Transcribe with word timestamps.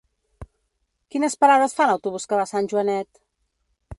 Quines 1.15 1.35
parades 1.43 1.77
fa 1.79 1.87
l'autobús 1.91 2.27
que 2.31 2.39
va 2.41 2.49
a 2.49 2.51
Sant 2.53 2.69
Joanet? 2.73 3.25